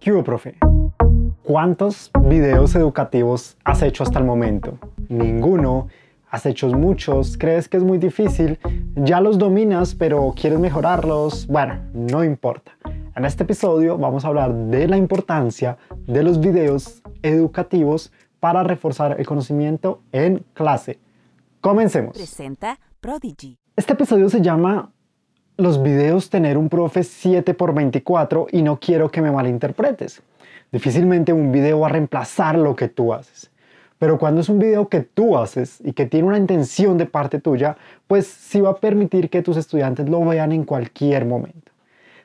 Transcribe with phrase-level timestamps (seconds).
[0.00, 0.54] ¿Qué hubo, profe?
[1.42, 4.78] ¿Cuántos videos educativos has hecho hasta el momento?
[5.10, 5.88] Ninguno.
[6.30, 7.36] ¿Has hecho muchos?
[7.36, 8.58] ¿Crees que es muy difícil?
[8.94, 11.46] ¿Ya los dominas pero quieres mejorarlos?
[11.48, 12.72] Bueno, no importa.
[13.14, 19.20] En este episodio vamos a hablar de la importancia de los videos educativos para reforzar
[19.20, 20.98] el conocimiento en clase.
[21.60, 22.16] Comencemos.
[22.16, 23.58] Presenta Prodigy.
[23.76, 24.92] Este episodio se llama
[25.60, 30.22] Los videos tener un profe 7x24 y no quiero que me malinterpretes.
[30.72, 33.50] Difícilmente un video va a reemplazar lo que tú haces.
[33.98, 37.42] Pero cuando es un video que tú haces y que tiene una intención de parte
[37.42, 41.72] tuya, pues sí va a permitir que tus estudiantes lo vean en cualquier momento.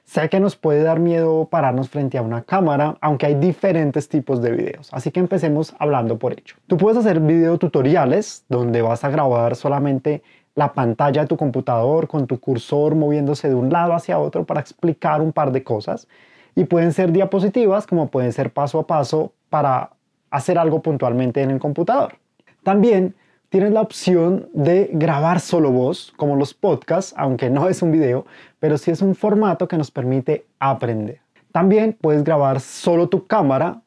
[0.05, 4.41] Sé que nos puede dar miedo pararnos frente a una cámara, aunque hay diferentes tipos
[4.41, 6.55] de videos, así que empecemos hablando por hecho.
[6.67, 10.21] Tú puedes hacer video tutoriales donde vas a grabar solamente
[10.55, 14.61] la pantalla de tu computador con tu cursor moviéndose de un lado hacia otro para
[14.61, 16.07] explicar un par de cosas.
[16.55, 19.91] Y pueden ser diapositivas como pueden ser paso a paso para
[20.31, 22.15] hacer algo puntualmente en el computador.
[22.63, 23.13] También
[23.49, 28.25] tienes la opción de grabar solo voz, como los podcasts, aunque no es un video,
[28.59, 31.19] pero sí es un formato que nos permite aprender.
[31.51, 33.81] También puedes grabar solo tu cámara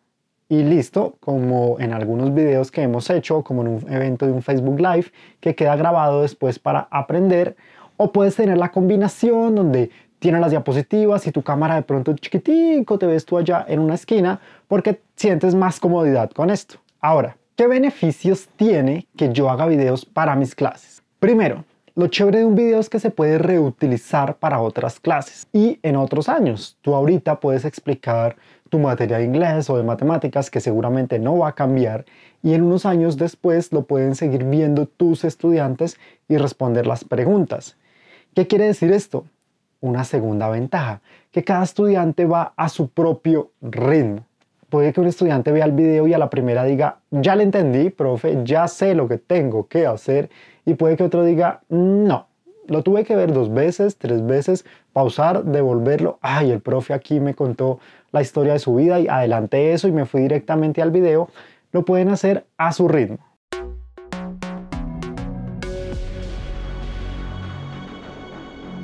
[0.48, 4.42] y listo, como en algunos videos que hemos hecho, como en un evento de un
[4.42, 5.06] Facebook Live,
[5.41, 7.56] que queda grabado después para aprender.
[7.96, 12.98] O puedes tener la combinación donde tiene las diapositivas y tu cámara de pronto chiquitico,
[12.98, 16.78] te ves tú allá en una esquina porque sientes más comodidad con esto.
[17.00, 21.02] Ahora, ¿qué beneficios tiene que yo haga videos para mis clases?
[21.20, 21.64] Primero,
[21.98, 25.96] lo chévere de un video es que se puede reutilizar para otras clases y en
[25.96, 26.78] otros años.
[26.80, 28.36] Tú ahorita puedes explicar
[28.68, 32.04] tu materia de inglés o de matemáticas que seguramente no va a cambiar
[32.41, 37.76] y en unos años después lo pueden seguir viendo tus estudiantes y responder las preguntas.
[38.32, 39.24] ¿Qué quiere decir esto?
[39.80, 44.24] una segunda ventaja, que cada estudiante va a su propio ritmo.
[44.70, 47.88] Puede que un estudiante vea el video y a la primera diga, ya le entendí,
[47.88, 50.28] profe, ya sé lo que tengo que hacer.
[50.66, 52.26] Y puede que otro diga, no,
[52.66, 56.19] lo tuve que ver dos veces, tres veces, pausar, devolverlo.
[56.20, 57.81] Ay, el profe aquí me contó
[58.12, 61.31] la historia de su vida y adelanté eso y me fui directamente al video.
[61.72, 63.28] Lo pueden hacer a su ritmo.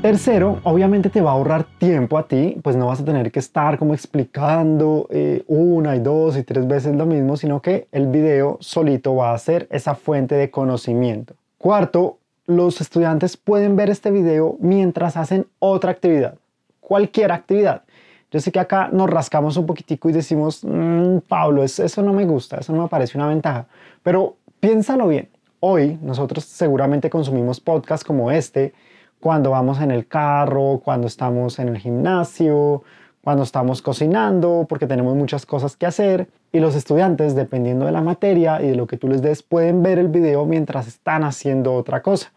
[0.04, 3.38] Tercero, obviamente te va a ahorrar tiempo a ti, pues no vas a tener que
[3.38, 8.08] estar como explicando eh, una y dos y tres veces lo mismo, sino que el
[8.08, 11.32] video solito va a ser esa fuente de conocimiento.
[11.56, 16.34] Cuarto, los estudiantes pueden ver este video mientras hacen otra actividad,
[16.80, 17.84] cualquier actividad.
[18.30, 22.26] Yo sé que acá nos rascamos un poquitico y decimos, mm, Pablo, eso no me
[22.26, 23.68] gusta, eso no me parece una ventaja,
[24.02, 25.30] pero piénsalo bien.
[25.60, 28.74] Hoy nosotros seguramente consumimos podcasts como este,
[29.24, 32.82] cuando vamos en el carro, cuando estamos en el gimnasio,
[33.22, 36.28] cuando estamos cocinando, porque tenemos muchas cosas que hacer.
[36.52, 39.82] Y los estudiantes, dependiendo de la materia y de lo que tú les des, pueden
[39.82, 42.32] ver el video mientras están haciendo otra cosa.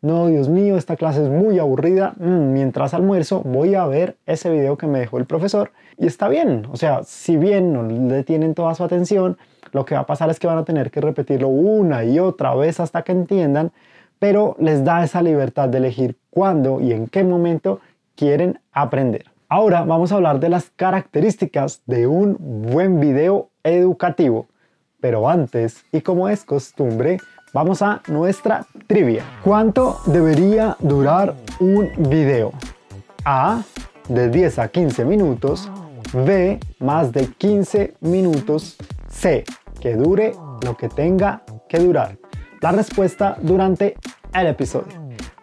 [0.00, 2.14] No, Dios mío, esta clase es muy aburrida.
[2.16, 5.72] Mm, mientras almuerzo voy a ver ese video que me dejó el profesor.
[5.98, 6.66] Y está bien.
[6.72, 9.36] O sea, si bien no le tienen toda su atención,
[9.72, 12.54] lo que va a pasar es que van a tener que repetirlo una y otra
[12.54, 13.72] vez hasta que entiendan
[14.24, 17.80] pero les da esa libertad de elegir cuándo y en qué momento
[18.16, 19.26] quieren aprender.
[19.50, 24.46] Ahora vamos a hablar de las características de un buen video educativo.
[24.98, 27.18] Pero antes, y como es costumbre,
[27.52, 29.24] vamos a nuestra trivia.
[29.44, 32.52] ¿Cuánto debería durar un video?
[33.26, 33.62] A,
[34.08, 35.70] de 10 a 15 minutos.
[36.14, 38.78] B, más de 15 minutos.
[39.10, 39.44] C,
[39.82, 40.32] que dure
[40.64, 42.16] lo que tenga que durar
[42.64, 43.94] la respuesta durante
[44.34, 44.92] el episodio.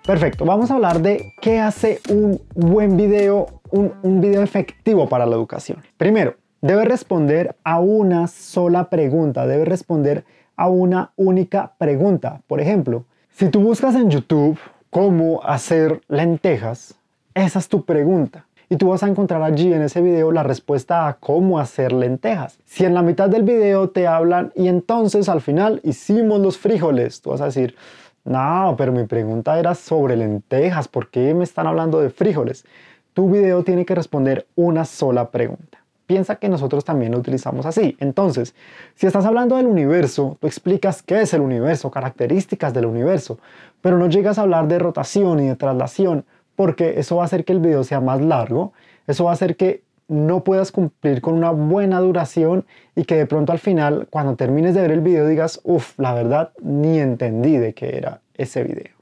[0.06, 5.35] Perfecto, vamos a hablar de qué hace un buen video, un, video efectivo para la
[5.35, 5.81] educación.
[5.97, 10.25] Primero, debe responder a una sola pregunta, debe responder
[10.56, 12.41] a una única pregunta.
[12.47, 14.59] Por ejemplo, si tú buscas en YouTube
[14.90, 16.96] cómo hacer lentejas,
[17.34, 21.08] esa es tu pregunta y tú vas a encontrar allí en ese video la respuesta
[21.08, 22.58] a cómo hacer lentejas.
[22.66, 27.22] Si en la mitad del video te hablan y entonces al final hicimos los frijoles,
[27.22, 27.76] tú vas a decir,
[28.23, 32.66] no, pero mi pregunta era sobre lentejas, ¿por qué me están hablando de frijoles?
[33.14, 35.79] Tu video tiene que responder una sola pregunta.
[36.06, 37.96] Piensa que nosotros también lo utilizamos así.
[38.00, 38.53] Entonces,
[38.96, 43.40] si estás hablando del universo, tú explicas qué es el universo, características del universo,
[43.82, 46.26] pero no llegas a hablar de rotación y de traslación,
[46.56, 48.73] porque eso va a hacer que el video sea más largo,
[49.08, 52.65] eso va a hacer que no puedas cumplir con una buena duración
[52.95, 56.13] y que de pronto al final, cuando termines de ver el video, digas, uff, la
[56.13, 58.95] verdad, ni entendí de qué era ese video.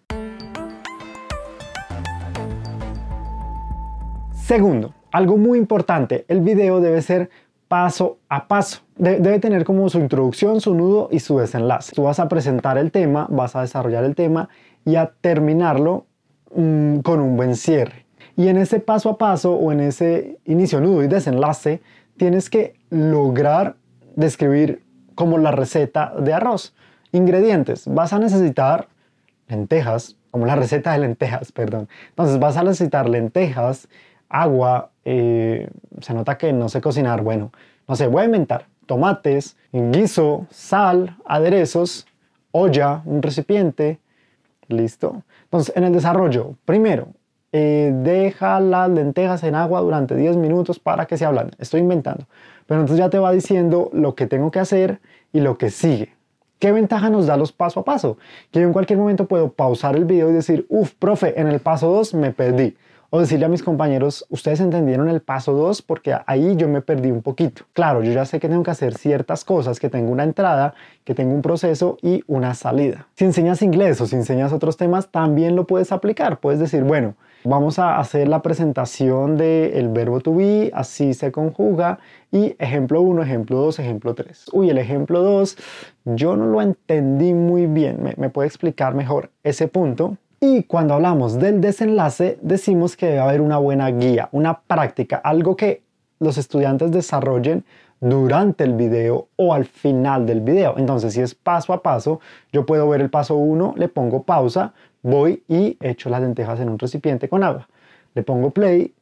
[4.33, 7.29] Segundo, algo muy importante, el video debe ser
[7.67, 8.81] paso a paso.
[8.97, 11.93] debe tener como su introducción, su nudo y su desenlace.
[11.95, 14.49] Tú vas a presentar el tema, vas a desarrollar el tema
[14.85, 16.07] y a terminarlo
[16.53, 18.08] mm, con un buen cierre.
[18.39, 21.81] Y en ese paso a paso o en ese inicio, nudo y desenlace,
[22.15, 23.75] tienes que lograr
[24.15, 24.81] describir
[25.13, 26.73] como la receta de arroz.
[27.11, 27.83] Ingredientes.
[27.85, 28.87] Vas a necesitar
[29.49, 31.89] lentejas, como la receta de lentejas, perdón.
[32.11, 33.89] Entonces vas a necesitar lentejas,
[34.29, 35.69] agua, eh,
[35.99, 37.51] se nota que no sé cocinar, bueno,
[37.89, 42.07] no sé, voy a inventar tomates, guiso, sal, aderezos,
[42.53, 43.99] olla, un recipiente,
[44.69, 45.23] listo.
[45.43, 47.09] Entonces, en el desarrollo, primero,
[47.51, 51.51] eh, deja las lentejas en agua durante 10 minutos para que se hablan.
[51.57, 52.25] Estoy inventando.
[52.67, 54.99] Pero entonces ya te va diciendo lo que tengo que hacer
[55.33, 56.13] y lo que sigue.
[56.59, 58.17] ¿Qué ventaja nos da los paso a paso?
[58.51, 61.89] Que en cualquier momento puedo pausar el video y decir, uff, profe, en el paso
[61.89, 62.75] 2 me perdí
[63.11, 67.09] o decirle a mis compañeros, ustedes entendieron el paso 2 porque ahí yo me perdí
[67.09, 67.63] un poquito.
[67.73, 71.15] Claro, yo ya sé que tengo que hacer ciertas cosas, que tengo una entrada, que
[71.15, 73.07] tengo un proceso y una salida.
[73.15, 76.39] Si enseñas inglés o si enseñas otros temas, también lo puedes aplicar.
[76.39, 81.99] Puedes decir, bueno, vamos a hacer la presentación del verbo to be, así se conjuga
[82.31, 84.45] y ejemplo 1, ejemplo 2, ejemplo 3.
[84.53, 85.57] Uy, el ejemplo 2,
[86.05, 88.03] yo no lo entendí muy bien.
[88.03, 90.17] ¿Me, me puede explicar mejor ese punto?
[90.41, 95.55] Y cuando hablamos del desenlace, decimos que debe haber una buena guía, una práctica, algo
[95.55, 95.83] que
[96.19, 97.65] los estudiantes desarrollen
[98.01, 100.75] durante el video o al final del video.
[100.77, 102.19] Entonces, si es paso a paso,
[102.51, 106.69] yo puedo ver el paso 1, le pongo pausa, voy y echo las lentejas en
[106.69, 107.67] un recipiente con agua.
[108.15, 108.93] Le pongo play,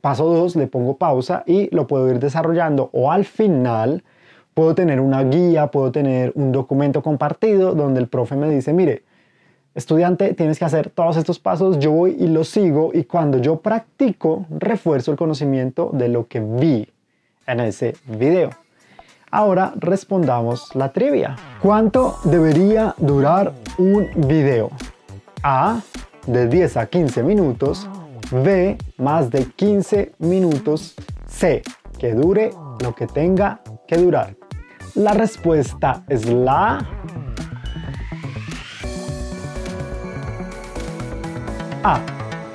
[0.00, 4.02] paso 2, le pongo pausa y lo puedo ir desarrollando o al final
[4.54, 9.04] puedo tener una guía, puedo tener un documento compartido donde el profe me dice, mire,
[9.74, 13.60] estudiante, tienes que hacer todos estos pasos, yo voy y los sigo y cuando yo
[13.60, 16.88] practico, refuerzo el conocimiento de lo que vi
[17.46, 18.50] en ese video.
[19.30, 21.36] Ahora respondamos la trivia.
[21.62, 24.70] ¿Cuánto debería durar un video?
[25.42, 25.80] A,
[26.26, 27.88] de 10 a 15 minutos.
[28.30, 30.94] B, más de 15 minutos.
[31.26, 31.62] C,
[31.98, 32.50] que dure
[32.82, 34.36] lo que tenga que durar.
[34.94, 36.78] La respuesta es la
[41.82, 42.00] A.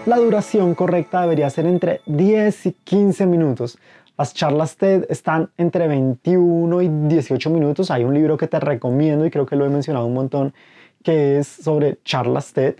[0.05, 3.79] La duración correcta debería ser entre 10 y 15 minutos.
[4.17, 7.89] Las charlas TED están entre 21 y 18 minutos.
[7.89, 10.53] Hay un libro que te recomiendo y creo que lo he mencionado un montón
[11.03, 12.75] que es sobre charlas TED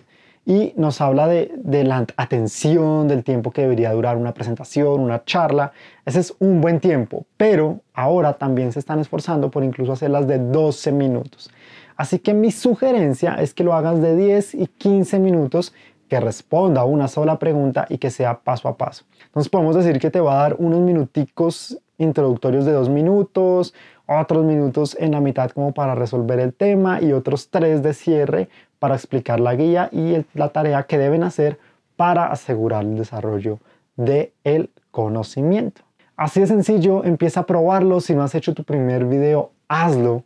[0.46, 5.72] y nos habla de, la atención, del tiempo que debería durar una presentación, una charla.
[6.06, 10.40] Ese es un buen tiempo, pero ahora también se están esforzando por incluso hacerlas de
[10.40, 11.50] 12 minutos.
[11.96, 15.74] Así que mi sugerencia es que lo hagas de 10 y 15 minutos
[16.10, 19.06] que responda una sola pregunta y que sea paso a paso.
[19.26, 23.74] Entonces podemos decir que te va a dar unos minuticos introductorios de dos minutos,
[24.08, 28.50] otros minutos en la mitad como para resolver el tema y otros tres de cierre
[28.80, 31.58] para explicar la guía y la tarea que deben hacer
[31.96, 33.60] para asegurar el desarrollo
[33.96, 35.82] del el conocimiento.
[36.16, 38.00] Así de sencillo, empieza a probarlo.
[38.00, 40.24] Si no has hecho tu primer video, hazlo.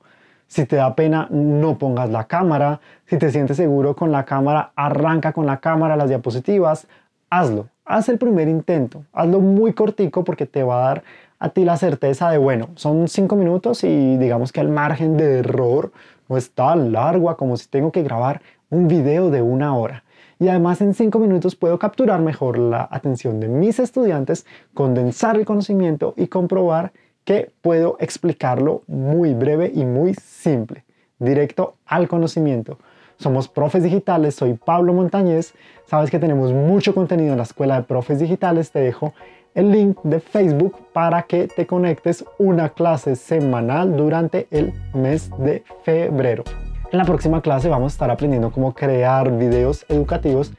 [0.47, 2.80] Si te da pena, no pongas la cámara.
[3.06, 6.88] Si te sientes seguro con la cámara, arranca con la cámara las diapositivas.
[7.30, 7.68] Hazlo.
[7.85, 9.06] Haz el primer intento.
[9.13, 11.03] Hazlo muy cortico porque te va a dar
[11.39, 15.39] a ti la certeza de, bueno, son cinco minutos y digamos que el margen de
[15.39, 15.91] error
[16.29, 20.03] no es tan largo como si tengo que grabar un video de una hora.
[20.39, 25.45] Y además en cinco minutos puedo capturar mejor la atención de mis estudiantes, condensar el
[25.45, 26.91] conocimiento y comprobar
[27.23, 30.85] que puedo explicarlo muy breve y muy simple,
[31.19, 32.77] directo al conocimiento.
[33.17, 35.53] Somos Profes Digitales, soy Pablo Montañez.
[35.87, 38.71] Sabes que tenemos mucho contenido en la Escuela de Profes Digitales.
[38.71, 39.13] Te dejo
[39.56, 45.63] el link de Facebook para que te conectes una clase semanal durante el mes de
[45.83, 46.44] febrero.
[46.92, 50.54] En la próxima clase vamos a estar aprendiendo cómo crear videos educativos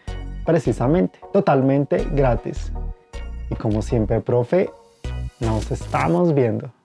[0.44, 2.72] precisamente, totalmente gratis.
[3.50, 4.70] Y como siempre, profe,
[5.40, 6.77] nos estamos viendo.